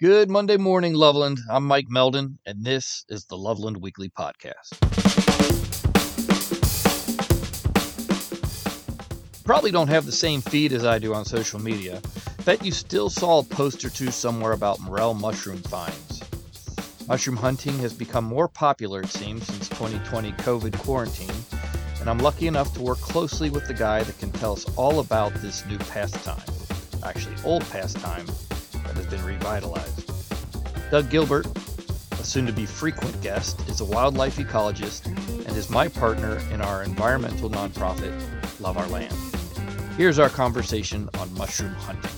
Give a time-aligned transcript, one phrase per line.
[0.00, 1.40] Good Monday morning, Loveland.
[1.50, 4.78] I'm Mike Meldon, and this is the Loveland Weekly Podcast.
[9.42, 12.00] Probably don't have the same feed as I do on social media.
[12.44, 16.22] Bet you still saw a post or two somewhere about morel mushroom finds.
[17.08, 21.34] Mushroom hunting has become more popular, it seems, since 2020 COVID quarantine,
[21.98, 25.00] and I'm lucky enough to work closely with the guy that can tell us all
[25.00, 26.40] about this new pastime.
[27.02, 28.26] Actually, old pastime
[29.10, 30.10] been revitalized.
[30.90, 31.46] Doug Gilbert,
[32.12, 35.06] a soon to be frequent guest, is a wildlife ecologist
[35.46, 38.12] and is my partner in our environmental nonprofit,
[38.60, 39.14] Love Our Land.
[39.96, 42.10] Here's our conversation on mushroom hunting.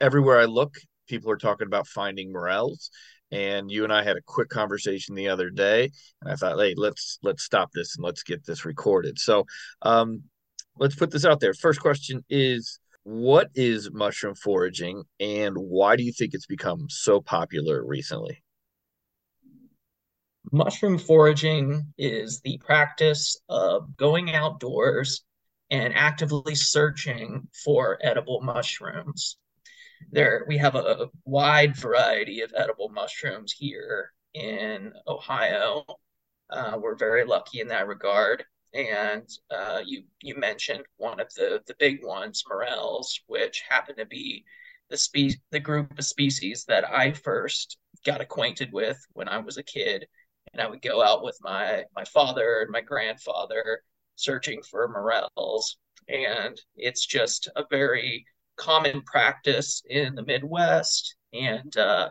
[0.00, 0.76] everywhere I look,
[1.08, 2.90] people are talking about finding morels.
[3.30, 6.74] And you and I had a quick conversation the other day and I thought hey
[6.76, 9.18] let's let's stop this and let's get this recorded.
[9.18, 9.46] So
[9.80, 10.24] um
[10.76, 11.54] let's put this out there.
[11.54, 17.20] First question is what is mushroom foraging and why do you think it's become so
[17.20, 18.42] popular recently?
[20.50, 25.24] Mushroom foraging is the practice of going outdoors
[25.70, 29.38] and actively searching for edible mushrooms
[30.10, 35.84] there we have a wide variety of edible mushrooms here in Ohio.
[36.50, 38.44] Uh, we're very lucky in that regard.
[38.74, 44.06] And uh, you you mentioned one of the the big ones, morels, which happen to
[44.06, 44.44] be
[44.88, 49.58] the spe- the group of species that I first got acquainted with when I was
[49.58, 50.06] a kid.
[50.52, 53.82] And I would go out with my my father and my grandfather
[54.16, 55.76] searching for morels.
[56.08, 58.24] And it's just a very
[58.56, 62.10] common practice in the Midwest and uh,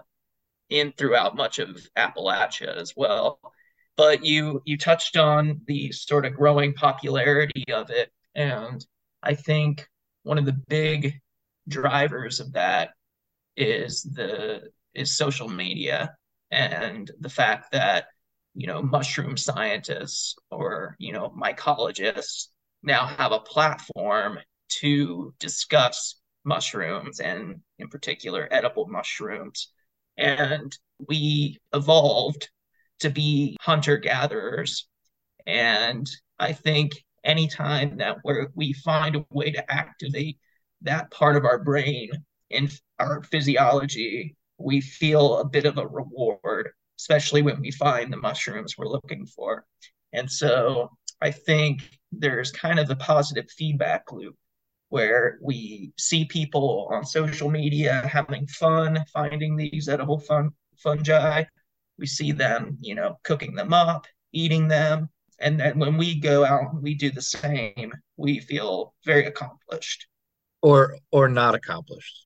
[0.69, 3.39] in throughout much of Appalachia as well.
[3.97, 8.83] But you you touched on the sort of growing popularity of it, and
[9.21, 9.87] I think
[10.23, 11.19] one of the big
[11.67, 12.91] drivers of that
[13.57, 16.15] is the is social media
[16.51, 18.07] and the fact that
[18.55, 22.47] you know mushroom scientists or you know mycologists
[22.83, 24.39] now have a platform
[24.69, 29.71] to discuss mushrooms and in particular edible mushrooms.
[30.17, 30.75] And
[31.07, 32.49] we evolved
[33.01, 34.87] to be hunter gatherers
[35.47, 36.09] and
[36.39, 36.91] i think
[37.23, 40.37] anytime that we we find a way to activate
[40.81, 42.09] that part of our brain
[42.49, 42.69] in
[42.99, 46.69] our physiology we feel a bit of a reward
[46.99, 49.65] especially when we find the mushrooms we're looking for.
[50.13, 50.91] And so
[51.21, 51.81] i think
[52.11, 54.35] there's kind of a positive feedback loop
[54.91, 61.45] where we see people on social media having fun finding these edible fun, fungi.
[61.97, 65.07] We see them, you know, cooking them up, eating them.
[65.39, 70.07] And then when we go out and we do the same, we feel very accomplished.
[70.61, 72.25] Or or not accomplished.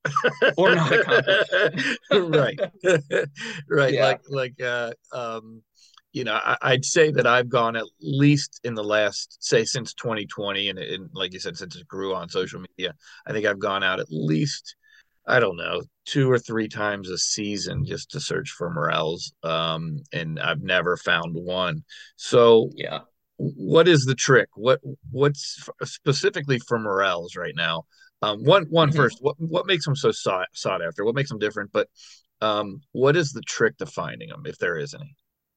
[0.58, 2.00] or not accomplished.
[2.12, 2.60] right.
[3.70, 3.94] right.
[3.94, 4.06] Yeah.
[4.06, 5.62] Like like uh um
[6.16, 9.94] you know, I, would say that I've gone at least in the last, say, since
[9.96, 12.94] 2020, and, and, like you said, since it grew on social media,
[13.28, 14.78] I think I've gone out at least,
[15.28, 19.98] I don't know, two or three times a season just to search for morels, um,
[20.14, 21.84] and I've never found one.
[22.16, 23.00] So, yeah,
[23.36, 24.48] what is the trick?
[24.56, 24.80] What
[25.12, 27.84] what's specifically for morels right now?
[28.22, 28.98] Um, one one mm-hmm.
[28.98, 31.04] first, what what makes them so sought sought after?
[31.04, 31.72] What makes them different?
[31.74, 31.90] But
[32.40, 35.14] um, what is the trick to finding them, if there is any?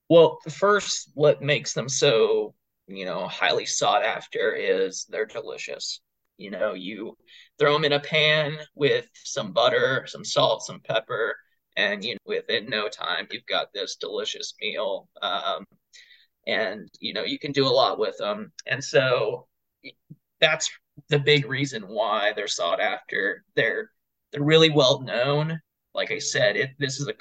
[0.09, 2.55] Well, first, what makes them so,
[2.87, 6.01] you know, highly sought after is they're delicious.
[6.39, 7.17] You know, you
[7.59, 11.37] throw them in a pan with some butter, some salt, some pepper,
[11.77, 15.09] and you know, within no time, you've got this delicious meal.
[15.23, 15.65] Um,
[16.47, 18.53] and you know, you can do a lot with them.
[18.67, 19.47] And so
[20.41, 20.71] that's
[21.09, 23.45] the big reason why they're sought after.
[23.57, 23.91] They're
[24.33, 25.61] they're really well known.
[25.95, 27.15] Like I said, it this is a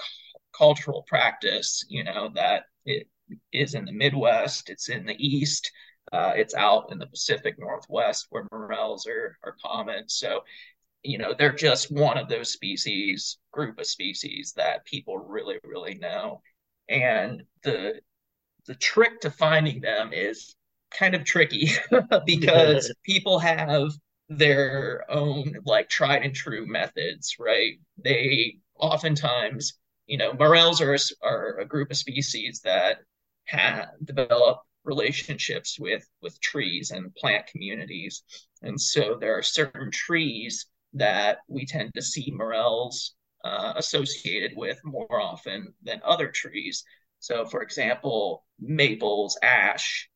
[0.58, 3.08] cultural practice, you know, that it
[3.52, 5.72] is in the Midwest, it's in the East,
[6.14, 10.08] uh, it's out in the Pacific Northwest where morels are, are common.
[10.08, 10.42] So,
[11.04, 15.96] you know, they're just one of those species, group of species that people really, really
[15.96, 16.42] know.
[16.90, 18.00] And the
[18.66, 20.56] the trick to finding them is
[20.92, 21.72] kind of tricky
[22.26, 23.92] because people have
[24.30, 27.80] their own like tried and true methods, right?
[27.98, 29.74] They oftentimes
[30.08, 33.00] you know, morels are, are a group of species that
[33.46, 38.24] have developed relationships with with trees and plant communities,
[38.62, 44.80] and so there are certain trees that we tend to see morels uh, associated with
[44.84, 46.84] more often than other trees.
[47.20, 50.10] So, for example, maples, ash,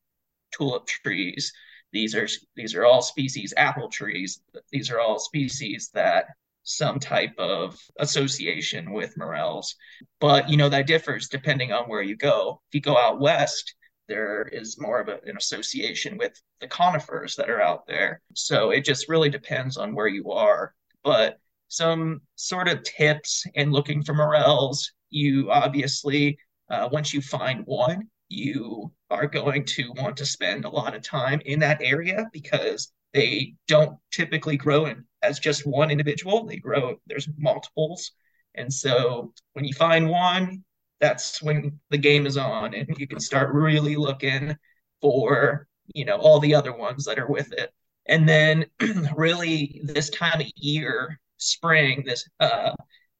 [0.52, 1.52] tulip trees.
[1.92, 4.40] These are these are all species apple trees.
[4.70, 6.26] These are all species that
[6.62, 9.74] some type of association with morels.
[10.20, 12.60] But you know that differs depending on where you go.
[12.68, 13.74] If you go out west,
[14.08, 18.20] there is more of a, an association with the conifers that are out there.
[18.34, 20.74] So it just really depends on where you are.
[21.02, 21.38] But
[21.68, 26.38] some sort of tips in looking for morels, you obviously,
[26.70, 31.02] uh, once you find one, you are going to want to spend a lot of
[31.02, 36.46] time in that area because they don't typically grow in, as just one individual.
[36.46, 38.12] They grow, there's multiples.
[38.54, 40.64] And so when you find one,
[41.00, 44.56] that's when the game is on and you can start really looking
[45.00, 47.72] for, you know, all the other ones that are with it.
[48.06, 48.66] And then
[49.16, 52.72] really this time of year, spring, this uh,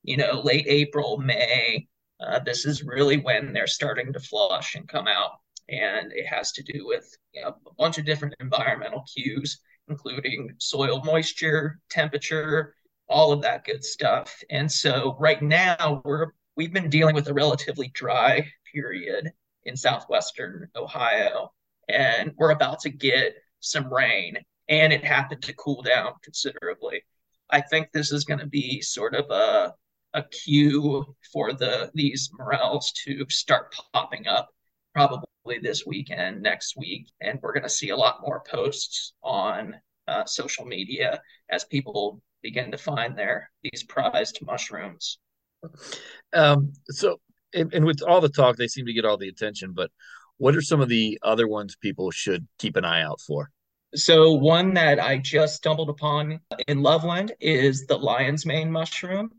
[0.02, 1.86] you know, late April, May,
[2.20, 5.32] uh, this is really when they're starting to flush and come out.
[5.68, 9.60] And it has to do with you know, a bunch of different environmental cues
[9.92, 12.74] including soil moisture, temperature,
[13.08, 14.42] all of that good stuff.
[14.50, 19.30] And so right now we're we've been dealing with a relatively dry period
[19.64, 21.52] in southwestern Ohio,
[21.88, 24.36] and we're about to get some rain,
[24.68, 27.02] and it happened to cool down considerably.
[27.50, 29.74] I think this is going to be sort of a
[30.14, 34.48] a cue for the these morels to start popping up
[34.94, 35.26] probably
[35.60, 39.74] this weekend, next week, and we're going to see a lot more posts on
[40.08, 45.18] uh, social media as people begin to find their these prized mushrooms.
[46.32, 47.20] Um, so,
[47.54, 49.72] and, and with all the talk, they seem to get all the attention.
[49.74, 49.90] But
[50.38, 53.50] what are some of the other ones people should keep an eye out for?
[53.94, 59.30] So, one that I just stumbled upon in Loveland is the lion's mane mushroom,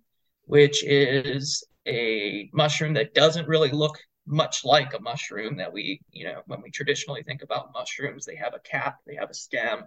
[0.45, 6.25] which is a mushroom that doesn't really look much like a mushroom that we, you
[6.25, 9.83] know, when we traditionally think about mushrooms, they have a cap, they have a stem.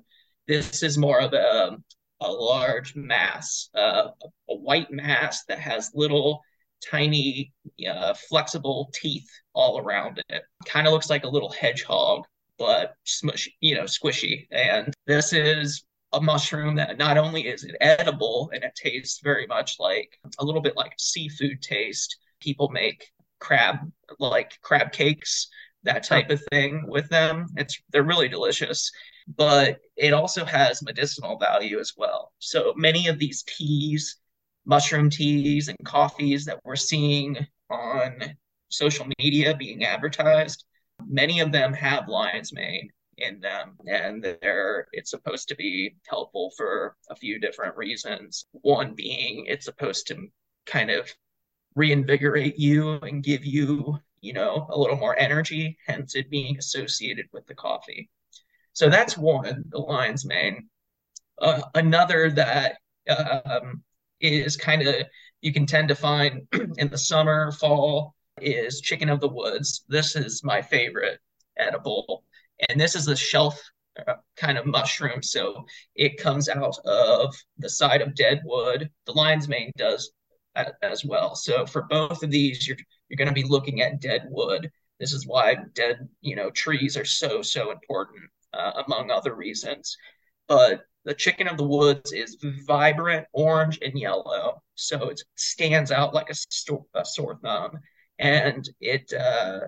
[0.46, 1.76] This is more of a,
[2.20, 4.08] a large mass, uh,
[4.50, 6.42] a white mass that has little
[6.84, 7.52] tiny
[7.88, 10.42] uh, flexible teeth all around it.
[10.66, 12.24] Kind of looks like a little hedgehog,
[12.58, 14.46] but smushy, you know, squishy.
[14.50, 19.46] And this is a mushroom that not only is it edible and it tastes very
[19.46, 22.18] much like a little bit like seafood taste.
[22.40, 23.78] People make crab
[24.18, 25.48] like crab cakes
[25.82, 27.46] that type of thing with them.
[27.56, 28.90] It's they're really delicious
[29.36, 32.32] but it also has medicinal value as well.
[32.38, 34.16] So many of these teas
[34.64, 37.36] mushroom teas and coffees that we're seeing
[37.70, 38.36] on
[38.68, 40.64] social media being advertised
[41.04, 46.52] many of them have lion's mane in them and they're it's supposed to be helpful
[46.56, 48.46] for a few different reasons.
[48.52, 50.26] One being it's supposed to
[50.66, 51.10] kind of
[51.76, 57.26] reinvigorate you and give you, you know, a little more energy, hence it being associated
[57.32, 58.10] with the coffee.
[58.72, 60.68] So that's one, the lion's mane.
[61.40, 62.78] Uh, another that
[63.08, 63.82] um,
[64.20, 64.94] is kind of
[65.42, 69.84] you can tend to find in the summer, fall is chicken of the woods.
[69.88, 71.20] This is my favorite
[71.58, 72.24] edible,
[72.68, 73.60] and this is the shelf
[74.06, 75.22] uh, kind of mushroom.
[75.22, 75.64] So
[75.94, 78.90] it comes out of the side of dead wood.
[79.06, 80.12] The lion's mane does
[80.82, 81.34] as well.
[81.34, 82.76] So for both of these, you're
[83.08, 84.70] you're going to be looking at dead wood.
[84.98, 88.22] This is why dead, you know, trees are so so important,
[88.52, 89.96] uh, among other reasons.
[90.48, 92.36] But the chicken of the woods is
[92.66, 97.78] vibrant orange and yellow, so it stands out like a, sto- a sore thumb.
[98.18, 99.60] And it, uh,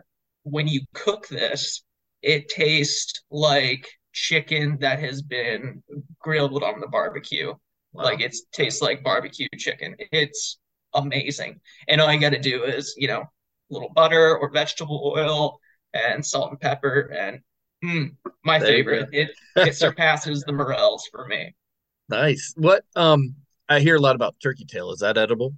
[0.42, 1.84] when you cook this,
[2.22, 5.82] it tastes like chicken that has been
[6.20, 7.52] grilled on the barbecue.
[7.92, 8.04] Wow.
[8.04, 9.94] Like it tastes like barbecue chicken.
[10.12, 10.58] It's
[10.94, 11.60] amazing.
[11.88, 13.28] And all you got to do is, you know, a
[13.70, 15.60] little butter or vegetable oil
[15.94, 17.12] and salt and pepper.
[17.16, 17.40] And
[17.84, 21.54] mm, my there favorite, it, it surpasses the morels for me.
[22.08, 22.54] Nice.
[22.56, 23.34] What, um,
[23.68, 24.90] I hear a lot about turkey tail.
[24.92, 25.54] Is that edible?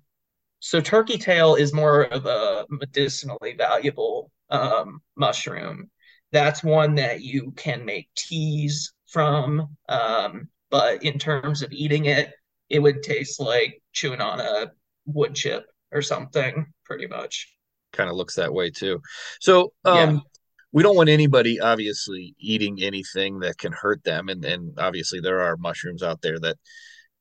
[0.59, 5.91] So turkey tail is more of a medicinally valuable um, mushroom.
[6.33, 9.77] That's one that you can make teas from.
[9.89, 12.33] Um, but in terms of eating it,
[12.69, 14.71] it would taste like chewing on a
[15.13, 17.53] wood chip or something, pretty much.
[17.93, 19.01] Kind of looks that way too.
[19.41, 20.21] So, um, yeah.
[20.73, 25.41] we don't want anybody obviously eating anything that can hurt them, and and obviously there
[25.41, 26.57] are mushrooms out there that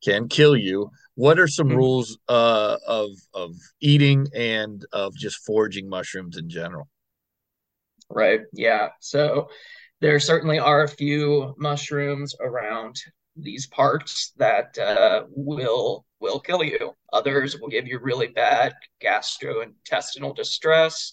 [0.03, 0.89] can kill you.
[1.15, 1.77] What are some mm-hmm.
[1.77, 6.88] rules uh, of of eating and of just foraging mushrooms in general?
[8.10, 8.41] Right.
[8.53, 8.89] Yeah.
[9.01, 9.50] So
[10.01, 12.96] there certainly are a few mushrooms around
[13.36, 16.96] these parks that uh, will will kill you.
[17.14, 18.74] Others will give you really bad
[19.04, 21.12] gastrointestinal distress.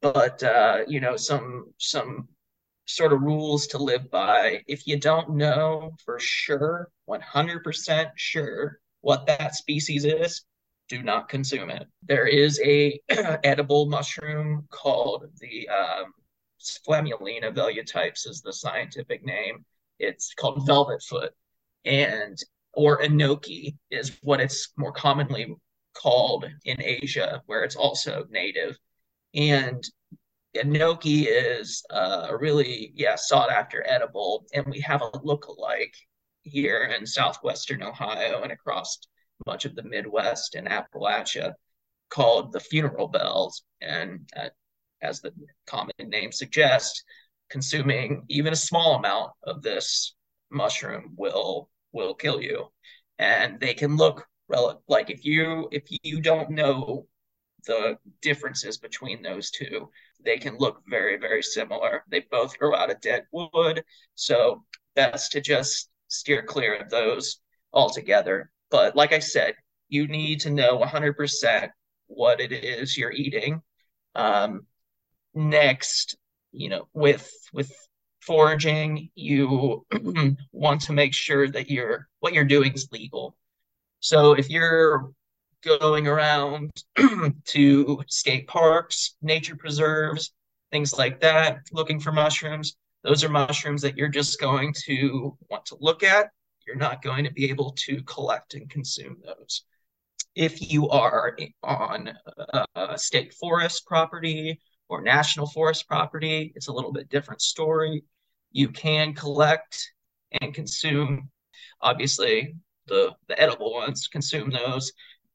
[0.00, 2.28] But uh, you know, some some
[2.86, 4.62] sort of rules to live by.
[4.66, 10.44] If you don't know for sure, 100% sure what that species is,
[10.88, 11.86] do not consume it.
[12.02, 16.12] There is a edible mushroom called the um,
[16.60, 19.64] Flammulina velutipes is the scientific name.
[19.98, 21.32] It's called velvet foot,
[21.84, 22.38] and
[22.76, 25.54] or enoki is what it's more commonly
[25.94, 28.76] called in Asia, where it's also native.
[29.34, 29.82] And
[30.56, 35.94] enoki is uh, a really yeah sought after edible, and we have a look-alike
[36.42, 38.98] here in southwestern Ohio and across
[39.46, 41.54] much of the Midwest and Appalachia
[42.10, 43.64] called the funeral bells.
[43.80, 44.50] And uh,
[45.02, 45.32] as the
[45.66, 47.02] common name suggests,
[47.50, 50.14] consuming even a small amount of this
[50.50, 52.68] mushroom will will kill you.
[53.18, 57.06] And they can look rel- like if you if you don't know
[57.66, 59.90] the differences between those two,
[60.24, 62.04] they can look very very similar.
[62.10, 63.84] They both grow out of dead wood,
[64.14, 67.40] so best to just steer clear of those
[67.72, 68.50] altogether.
[68.70, 69.54] But like I said,
[69.88, 71.70] you need to know 100%
[72.06, 73.62] what it is you're eating.
[74.14, 74.66] Um,
[75.34, 76.16] next,
[76.52, 77.72] you know, with with
[78.26, 79.86] foraging, you
[80.52, 83.36] want to make sure that you're what you're doing is legal.
[84.00, 85.12] So if you're
[85.62, 86.70] going around
[87.46, 90.32] to state parks, nature preserves,
[90.70, 95.66] things like that, looking for mushrooms, those are mushrooms that you're just going to want
[95.66, 96.30] to look at.
[96.66, 99.64] You're not going to be able to collect and consume those.
[100.34, 102.12] If you are on
[102.74, 108.02] a state forest property or national forest property, it's a little bit different story.
[108.54, 109.92] You can collect
[110.40, 111.28] and consume,
[111.82, 112.54] obviously,
[112.86, 114.92] the, the edible ones, consume those,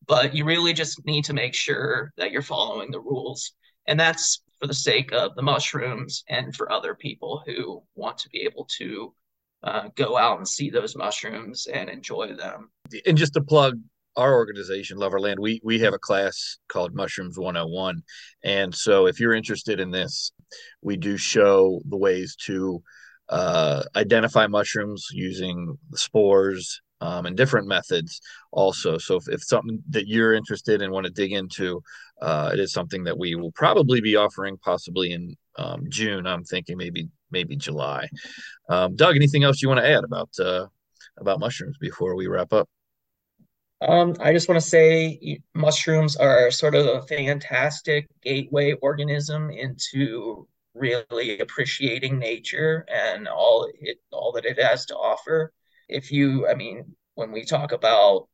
[0.08, 3.52] but you really just need to make sure that you're following the rules.
[3.88, 8.30] And that's for the sake of the mushrooms and for other people who want to
[8.30, 9.14] be able to
[9.64, 12.72] uh, go out and see those mushrooms and enjoy them.
[13.06, 13.78] And just to plug
[14.16, 18.02] our organization, Love Our Land, we we have a class called Mushrooms 101.
[18.44, 20.32] And so if you're interested in this,
[20.82, 22.82] we do show the ways to
[23.30, 28.20] uh, identify mushrooms using spores um, and different methods
[28.52, 28.98] also.
[28.98, 31.82] So if, if something that you're interested in want to dig into,
[32.22, 36.28] uh, it is something that we will probably be offering possibly in um, June.
[36.28, 38.10] I'm thinking maybe maybe July.
[38.70, 40.68] Um, Doug, anything else you want to add about uh,
[41.18, 42.68] about mushrooms before we wrap up?
[43.82, 50.48] Um, I just want to say mushrooms are sort of a fantastic gateway organism into
[50.74, 55.54] really appreciating nature and all it all that it has to offer.
[55.88, 58.28] If you, I mean, when we talk about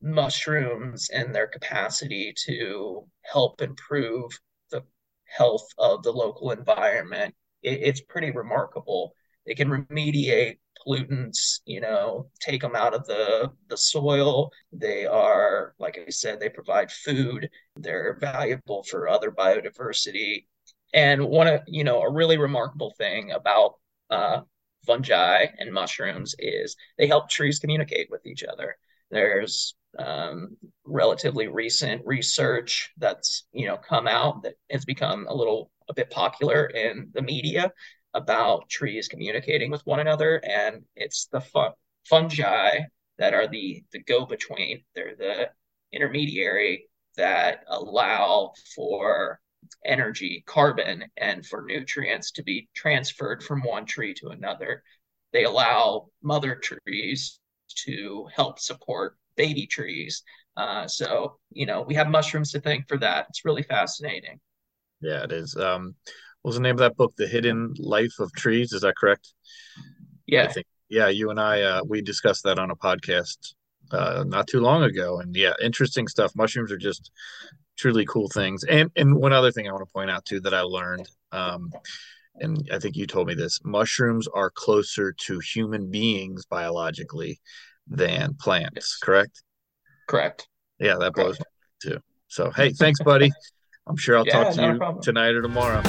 [0.00, 4.32] mushrooms and their capacity to help improve
[4.70, 4.82] the
[5.26, 9.14] health of the local environment, it, it's pretty remarkable.
[9.46, 14.50] They can remediate pollutants, you know, take them out of the, the soil.
[14.72, 17.48] They are, like I said, they provide food.
[17.76, 20.46] They're valuable for other biodiversity.
[20.92, 23.74] And one of, you know, a really remarkable thing about
[24.10, 24.42] uh,
[24.86, 28.76] fungi and mushrooms is they help trees communicate with each other.
[29.10, 35.70] There's um, relatively recent research that's you know come out that has become a little
[35.88, 37.72] a bit popular in the media
[38.14, 41.72] about trees communicating with one another, and it's the fun-
[42.04, 42.80] fungi
[43.18, 44.82] that are the the go between.
[44.94, 45.50] They're the
[45.92, 49.40] intermediary that allow for
[49.84, 54.82] energy, carbon, and for nutrients to be transferred from one tree to another.
[55.32, 57.40] They allow mother trees
[57.86, 60.22] to help support baby trees.
[60.56, 63.26] Uh, so, you know, we have mushrooms to thank for that.
[63.30, 64.40] It's really fascinating.
[65.00, 65.56] Yeah, it is.
[65.56, 65.94] Um,
[66.42, 67.14] what was the name of that book?
[67.16, 68.72] The Hidden Life of Trees.
[68.72, 69.32] Is that correct?
[70.26, 70.44] Yeah.
[70.44, 73.54] I think, yeah, you and I, uh, we discussed that on a podcast
[73.92, 75.20] uh, not too long ago.
[75.20, 76.32] And yeah, interesting stuff.
[76.34, 77.10] Mushrooms are just
[77.76, 78.64] truly cool things.
[78.64, 81.70] And and one other thing I want to point out too that I learned, um,
[82.36, 87.40] and I think you told me this: mushrooms are closer to human beings biologically
[87.86, 88.72] than plants.
[88.74, 88.98] Yes.
[89.02, 89.42] Correct.
[90.08, 90.48] Correct.
[90.78, 91.50] Yeah, that blows correct.
[91.82, 92.00] too.
[92.28, 93.30] So hey, thanks, buddy.
[93.86, 95.82] I'm sure I'll yeah, talk to you tonight or tomorrow.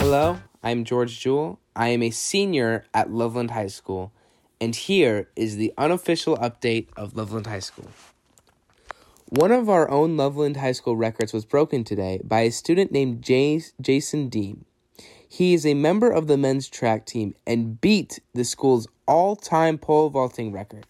[0.00, 1.60] Hello, I'm George Jewell.
[1.76, 4.10] I am a senior at Loveland High School,
[4.60, 7.86] and here is the unofficial update of Loveland High School.
[9.28, 13.22] One of our own Loveland High School records was broken today by a student named
[13.22, 14.64] Jason Dean.
[15.28, 19.78] He is a member of the men's track team and beat the school's all time
[19.78, 20.84] pole vaulting record.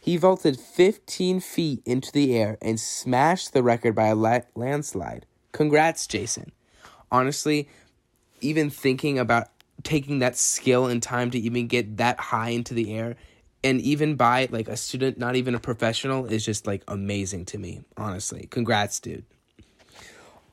[0.00, 5.26] He vaulted 15 feet into the air and smashed the record by a la- landslide.
[5.52, 6.52] Congrats, Jason.
[7.12, 7.68] Honestly,
[8.40, 9.48] even thinking about
[9.82, 13.16] taking that skill and time to even get that high into the air
[13.64, 17.58] and even by like a student, not even a professional, is just like amazing to
[17.58, 18.46] me, honestly.
[18.50, 19.24] Congrats, dude.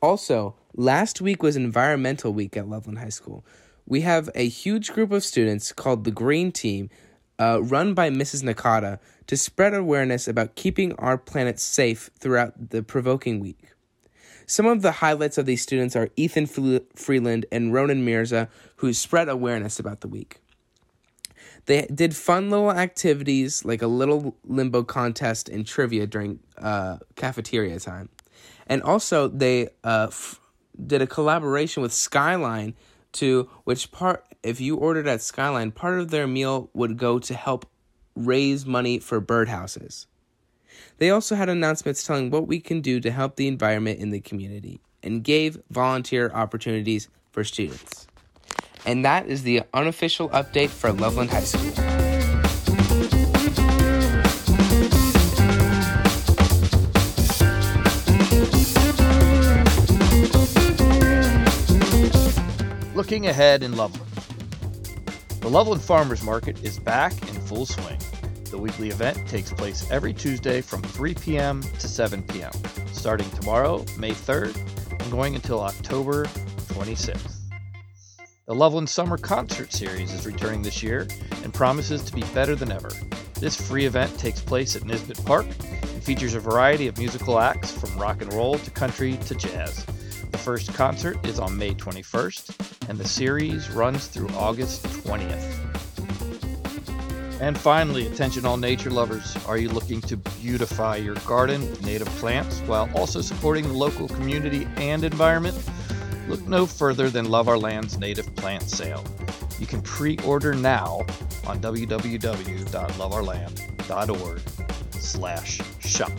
[0.02, 3.46] Also, last week was Environmental Week at Loveland High School.
[3.88, 6.90] We have a huge group of students called the Green Team,
[7.40, 8.44] uh, run by Mrs.
[8.44, 13.75] Nakata, to spread awareness about keeping our planet safe throughout the provoking week.
[14.48, 19.30] Some of the highlights of these students are Ethan Freeland and Ronan Mirza, who spread
[19.30, 20.38] awareness about the week.
[21.66, 27.80] They did fun little activities like a little limbo contest and trivia during uh, cafeteria
[27.80, 28.10] time.
[28.68, 30.40] And also, they uh, f-
[30.86, 32.76] did a collaboration with Skyline
[33.14, 37.34] to which part, if you ordered at Skyline, part of their meal would go to
[37.34, 37.66] help
[38.16, 40.06] raise money for birdhouses.
[40.98, 44.22] They also had announcements telling what we can do to help the environment in the
[44.22, 48.08] community and gave volunteer opportunities for students.
[48.86, 51.72] And that is the unofficial update for Loveland High School.
[62.96, 64.10] Looking ahead in Loveland.
[65.42, 68.00] The Loveland Farmers Market is back in full swing.
[68.52, 71.62] The weekly event takes place every Tuesday from 3 p.m.
[71.62, 72.52] to 7 p.m.,
[72.92, 74.56] starting tomorrow, May 3rd,
[75.02, 76.26] and going until October
[76.68, 77.38] 26th.
[78.46, 81.08] The Loveland Summer Concert Series is returning this year
[81.44, 82.92] and promises to be better than ever.
[83.40, 87.72] This free event takes place at Nisbet Park and features a variety of musical acts
[87.72, 89.84] from rock and roll to country to jazz.
[90.32, 95.75] The first concert is on May 21st, and the series runs through August 20th.
[97.42, 99.38] And finally, attention all nature lovers.
[99.46, 104.08] Are you looking to beautify your garden with native plants while also supporting the local
[104.08, 105.58] community and environment?
[106.28, 109.04] Look no further than Love Our Land's native plant sale.
[109.60, 111.06] You can pre-order now
[111.46, 114.42] on www.loveourland.org
[114.92, 116.12] slash shop.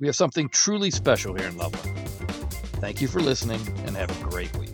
[0.00, 1.96] We have something truly special here in Loveland.
[2.80, 4.71] Thank you for listening and have a great week.